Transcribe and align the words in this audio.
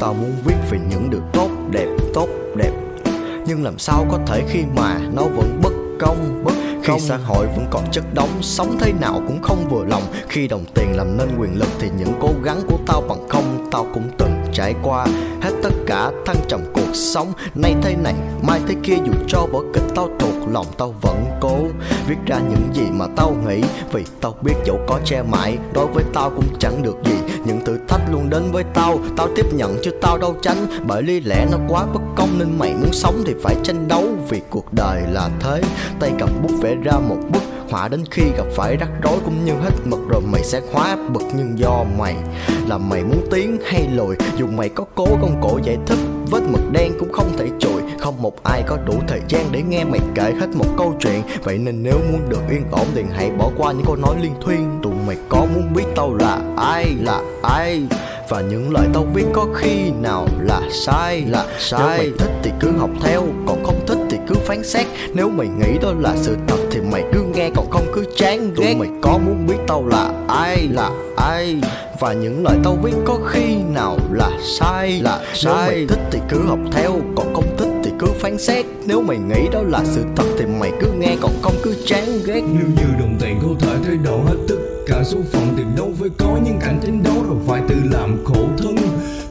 tao 0.00 0.14
muốn 0.14 0.32
viết 0.44 0.56
về 0.70 0.78
những 0.90 1.10
điều 1.10 1.20
tốt 1.32 1.48
đẹp 1.70 1.86
tốt 2.14 2.28
đẹp. 2.56 2.72
Nhưng 3.46 3.64
làm 3.64 3.78
sao 3.78 4.06
có 4.10 4.18
thể 4.26 4.44
khi 4.48 4.60
mà 4.76 4.98
nó 5.12 5.22
vẫn 5.22 5.60
bất 5.62 5.72
công 6.00 6.44
bất 6.44 6.54
khi 6.82 6.98
xã 6.98 7.16
hội 7.16 7.46
vẫn 7.46 7.66
còn 7.70 7.84
chất 7.92 8.04
đống 8.14 8.28
sống 8.40 8.76
thế 8.80 8.92
nào 8.92 9.22
cũng 9.26 9.42
không 9.42 9.68
vừa 9.70 9.84
lòng. 9.84 10.02
Khi 10.28 10.48
đồng 10.48 10.64
tiền 10.74 10.96
làm 10.96 11.16
nên 11.16 11.28
quyền 11.38 11.58
lực 11.58 11.68
thì 11.78 11.88
những 11.98 12.12
cố 12.20 12.30
gắng 12.44 12.60
của 12.68 12.78
tao 12.86 13.00
bằng 13.08 13.28
không 13.28 13.68
tao 13.70 13.86
cũng 13.94 14.10
từng 14.18 14.42
trải 14.52 14.74
qua. 14.82 15.06
Hết 15.42 15.50
tất 15.62 15.72
cả 15.86 16.10
thăng 16.26 16.36
trầm 16.48 16.60
cuộc 16.74 16.94
sống. 16.94 17.32
Nay 17.54 17.74
thế 17.82 17.96
này 17.96 18.14
mai 18.42 18.60
thế 18.68 18.74
kia 18.82 18.96
dù 19.06 19.12
cho 19.28 19.46
vở 19.52 19.60
kịch 19.74 19.94
tao 19.94 20.08
thuộc 20.18 20.34
lòng 20.52 20.66
tao 20.78 20.94
vẫn 21.02 21.24
cố 21.40 21.58
viết 22.08 22.16
ra 22.26 22.38
những 22.38 22.74
gì 22.74 22.84
mà 22.90 23.06
tao 23.16 23.36
nghĩ. 23.46 23.62
Vì 23.92 24.04
tao 24.20 24.34
biết 24.42 24.54
dẫu 24.64 24.78
có 24.86 25.00
che 25.04 25.22
mãi 25.22 25.58
đối 25.72 25.86
với 25.86 26.04
tao 26.14 26.30
cũng 26.30 26.48
chẳng 26.58 26.82
được 26.82 26.96
gì. 27.04 27.16
Những 27.46 27.64
thử 27.64 27.78
thách 27.88 27.97
luôn 28.12 28.30
đến 28.30 28.42
với 28.52 28.64
tao. 28.74 28.98
Tao 29.16 29.28
tiếp 29.36 29.46
nhận 29.52 29.76
chứ 29.82 29.90
tao 30.00 30.18
đâu 30.18 30.36
tránh. 30.42 30.66
Bởi 30.86 31.02
lý 31.02 31.20
lẽ 31.20 31.46
nó 31.50 31.58
quá 31.68 31.86
bất 31.94 32.02
công 32.16 32.38
nên 32.38 32.58
mày 32.58 32.72
muốn 32.74 32.92
sống 32.92 33.22
thì 33.26 33.34
phải 33.42 33.56
tranh 33.62 33.88
đấu. 33.88 34.04
Vì 34.28 34.40
cuộc 34.50 34.72
đời 34.72 35.02
là 35.10 35.30
thế. 35.40 35.62
Tay 36.00 36.12
cầm 36.18 36.28
bút 36.42 36.52
vẽ 36.60 36.74
ra 36.84 36.92
một 36.92 37.18
bức. 37.32 37.42
Họa 37.70 37.88
đến 37.88 38.04
khi 38.10 38.22
gặp 38.36 38.46
phải 38.56 38.76
rắc 38.76 38.88
rối 39.02 39.18
cũng 39.24 39.44
như 39.44 39.52
hết 39.52 39.70
mực 39.84 39.98
rồi 40.08 40.20
mày 40.32 40.44
sẽ 40.44 40.60
hóa 40.72 40.96
bực. 41.12 41.22
Nhưng 41.36 41.58
do 41.58 41.84
mày 41.98 42.14
là 42.68 42.78
mày 42.78 43.04
muốn 43.04 43.26
tiến 43.30 43.58
hay 43.66 43.88
lùi, 43.94 44.16
dù 44.36 44.46
mày 44.46 44.68
có 44.68 44.84
cố 44.94 45.06
công 45.20 45.40
cổ 45.40 45.58
giải 45.64 45.78
thích, 45.86 45.98
vết 46.30 46.40
mực 46.52 46.72
đen 46.72 46.92
cũng 46.98 47.12
không 47.12 47.36
thể 47.38 47.46
chùi. 47.58 47.82
Không 47.98 48.22
một 48.22 48.42
ai 48.44 48.62
có 48.66 48.76
đủ 48.86 48.94
thời 49.08 49.20
gian 49.28 49.46
để 49.52 49.62
nghe 49.62 49.84
mày 49.84 50.00
kể 50.14 50.34
hết 50.40 50.46
một 50.54 50.66
câu 50.78 50.94
chuyện. 51.00 51.22
Vậy 51.42 51.58
nên 51.58 51.82
nếu 51.82 51.98
muốn 52.12 52.28
được 52.28 52.42
yên 52.50 52.64
ổn 52.70 52.86
thì 52.94 53.02
hãy 53.16 53.30
bỏ 53.30 53.50
qua 53.56 53.72
những 53.72 53.86
câu 53.86 53.96
nói 53.96 54.16
liên 54.22 54.32
thuyên. 54.40 54.78
Tụi 54.82 54.92
mày 55.06 55.16
có 55.28 55.46
biết 55.78 55.86
tao 55.96 56.14
là 56.14 56.38
ai 56.56 56.94
là 57.02 57.20
ai. 57.42 57.82
Và 58.28 58.40
những 58.40 58.72
lời 58.72 58.86
tao 58.94 59.06
viết 59.14 59.24
có 59.32 59.46
khi 59.54 59.90
nào 60.02 60.28
là 60.40 60.60
sai 60.70 61.24
là 61.28 61.46
sai. 61.58 61.80
Nếu 61.80 61.88
mày 61.88 62.10
thích 62.18 62.30
thì 62.42 62.50
cứ 62.60 62.72
học 62.78 62.90
theo 63.02 63.22
còn 63.46 63.64
không 63.64 63.86
thích 63.86 63.98
thì 64.10 64.18
cứ 64.28 64.34
phán 64.34 64.64
xét. 64.64 64.86
Nếu 65.14 65.28
mày 65.28 65.48
nghĩ 65.48 65.78
đó 65.82 65.92
là 65.98 66.16
sự 66.16 66.36
thật 66.48 66.56
thì 66.70 66.80
mày 66.92 67.04
cứ 67.12 67.22
nghe 67.34 67.50
còn 67.56 67.70
không 67.70 67.86
cứ 67.94 68.04
chán 68.16 68.54
ghét. 68.56 68.74
Tụi 68.74 68.74
mày 68.74 68.88
có 69.02 69.18
muốn 69.18 69.46
biết 69.46 69.56
tao 69.66 69.86
là 69.86 70.12
ai 70.28 70.68
là 70.72 70.90
ai? 71.16 71.56
Và 72.00 72.12
những 72.12 72.44
lời 72.44 72.56
tao 72.64 72.78
viết 72.82 72.94
có 73.04 73.18
khi 73.28 73.56
nào 73.74 73.98
là 74.12 74.30
sai 74.58 75.00
là 75.02 75.20
sai 75.34 75.54
nếu 75.54 75.66
mày 75.66 75.86
thích 75.88 76.08
thì 76.10 76.18
cứ 76.28 76.40
học 76.46 76.58
theo 76.72 77.00
còn 77.16 77.34
không 77.34 77.56
thích 77.58 77.70
thì 77.84 77.90
cứ 77.98 78.06
phán 78.20 78.38
xét. 78.38 78.66
Nếu 78.86 79.02
mày 79.02 79.18
nghĩ 79.18 79.48
đó 79.52 79.60
là 79.62 79.80
sự 79.84 80.04
thật 80.16 80.26
thì 80.38 80.44
mày 80.60 80.72
cứ 80.80 80.88
nghe 80.98 81.16
còn 81.20 81.32
không 81.42 81.54
cứ 81.62 81.74
chán 81.86 82.04
ghét. 82.26 82.42
Nếu 82.46 82.66
như 82.76 83.00
đồng 83.00 83.16
tiền 83.20 83.38
có 83.42 83.48
thể 83.66 83.74
thay 83.84 83.96
đổi 83.96 84.20
hết 84.26 84.36
tất 84.48 84.56
là 84.98 85.04
số 85.04 85.18
phận 85.32 85.54
từ 85.56 85.64
đâu 85.76 85.92
phải 85.98 86.08
có 86.18 86.38
những 86.44 86.58
cảnh 86.60 86.80
tranh 86.82 87.02
đấu 87.02 87.14
rồi 87.28 87.36
phải 87.46 87.62
tự 87.68 87.74
làm 87.90 88.24
khổ 88.24 88.48
thân. 88.58 88.76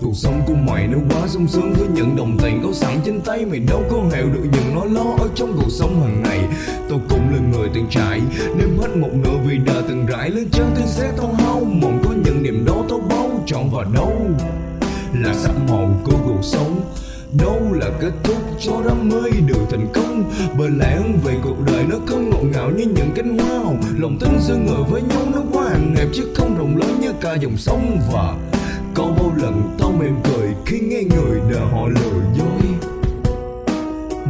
Cuộc 0.00 0.12
sống 0.14 0.42
của 0.46 0.54
mày 0.54 0.86
nó 0.86 0.98
quá 1.10 1.28
sung 1.28 1.48
sướng 1.48 1.72
với 1.72 1.88
những 1.94 2.16
đồng 2.16 2.38
tiền 2.42 2.60
có 2.64 2.72
sẵn 2.72 3.00
trên 3.04 3.20
tay 3.20 3.44
mày 3.44 3.58
đâu 3.58 3.82
có 3.90 3.96
hiểu 4.14 4.26
được 4.34 4.48
những 4.52 4.74
nỗi 4.74 4.88
lo 4.88 5.16
ở 5.18 5.28
trong 5.34 5.52
cuộc 5.56 5.70
sống 5.70 6.00
hàng 6.02 6.22
ngày. 6.22 6.40
Tôi 6.88 6.98
cũng 7.08 7.30
là 7.34 7.38
người 7.52 7.68
từng 7.74 7.86
trải, 7.90 8.20
nếm 8.56 8.78
hết 8.78 8.96
một 8.96 9.08
nửa 9.24 9.38
vì 9.44 9.58
đời 9.58 9.82
từng 9.88 10.06
rải 10.06 10.30
lên 10.30 10.48
chân 10.52 10.74
thiên 10.76 10.86
sẽ 10.86 11.12
thâu 11.16 11.34
hao. 11.38 11.60
Mộng 11.60 12.02
có 12.04 12.10
những 12.24 12.42
niềm 12.42 12.64
đó 12.66 12.84
tôi 12.88 13.00
bao 13.08 13.30
chọn 13.46 13.70
vào 13.70 13.84
đâu 13.94 14.12
là 15.14 15.34
sắc 15.34 15.52
màu 15.68 15.90
của 16.04 16.18
cuộc 16.24 16.42
sống 16.42 16.80
đâu 17.38 17.72
là 17.72 17.90
kết 18.00 18.12
thúc 18.22 18.36
cho 18.60 18.72
đam 18.88 19.08
mê 19.08 19.30
được 19.46 19.60
thành 19.70 19.86
công? 19.94 20.24
Bởi 20.58 20.70
lẽ 20.70 20.98
về 21.24 21.34
cuộc 21.42 21.56
đời 21.66 21.84
nó 21.88 21.96
không 22.06 22.30
ngọt 22.30 22.42
ngào 22.52 22.70
như 22.70 22.84
những 22.84 23.10
cánh 23.14 23.38
hoa 23.38 23.58
hồng. 23.58 23.80
Lòng 23.98 24.16
tin 24.20 24.30
giữa 24.40 24.56
người 24.56 24.84
với 24.90 25.02
nhau 25.02 25.22
nó 25.34 25.42
quá 25.52 25.64
hàng 25.70 25.94
hẹp 25.96 26.08
chứ 26.12 26.22
không 26.34 26.58
rộng 26.58 26.76
lớn 26.76 26.98
như 27.00 27.12
cả 27.20 27.34
dòng 27.34 27.56
sông. 27.56 27.98
Và 28.12 28.36
có 28.94 29.04
bao 29.04 29.32
lần 29.36 29.62
tao 29.78 29.92
mềm 29.92 30.14
cười 30.24 30.48
khi 30.66 30.80
nghe 30.80 31.02
người 31.02 31.40
đời 31.50 31.66
họ 31.72 31.88
lừa 31.88 32.20
dối. 32.34 32.90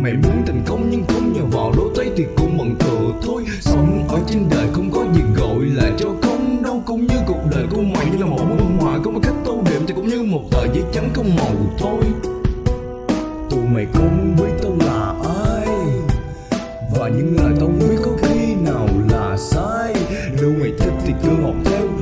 Mày 0.02 0.12
muốn 0.12 0.42
thành 0.46 0.62
công 0.66 0.88
nhưng 0.90 1.04
không 1.08 1.32
nhờ 1.32 1.42
vào 1.52 1.72
đôi 1.76 1.88
tay 1.96 2.10
thì 2.16 2.24
cũng 2.36 2.58
bằng 2.58 2.76
thừa 2.78 3.12
thôi. 3.22 3.44
Sống 3.60 4.06
ở 4.08 4.18
trên 4.26 4.44
đời 4.50 4.66
không 4.72 4.90
có 4.90 5.04
gì 5.14 5.20
gọi 5.36 5.64
là 5.74 5.90
cho 5.98 6.08
không. 6.22 6.62
Đâu 6.62 6.82
Cũng 6.86 7.06
như 7.06 7.14
cuộc 7.26 7.40
đời 7.50 7.66
của 7.70 7.82
mày, 7.82 8.10
như 8.10 8.18
là 8.18 8.26
một 8.26 8.38
bông 8.38 8.78
hoa. 8.80 8.98
Có 9.04 9.10
một 9.10 9.20
cách 9.22 9.34
tô 9.44 9.58
điểm 9.70 9.82
thì 9.86 9.94
cũng 9.94 10.08
như 10.08 10.22
một 10.22 10.42
tờ 10.50 10.66
giấy 10.66 10.82
trắng 10.92 11.08
không 11.14 11.36
màu 11.36 11.54
thôi 11.78 12.00
mày 13.74 13.86
không 13.94 14.36
biết 14.36 14.52
tao 14.62 14.76
là 14.86 15.14
ai? 15.44 15.66
Và 16.90 17.08
những 17.08 17.36
lời 17.36 17.52
tao 17.60 17.68
biết 17.68 17.96
có 18.04 18.10
khi 18.22 18.54
nào 18.54 18.88
là 19.10 19.36
sai? 19.36 19.94
Nếu 20.40 20.52
mày 20.60 20.72
thích 20.78 20.92
thì 21.06 21.12
cứ 21.22 21.30
học 21.42 21.54
theo 21.64 21.99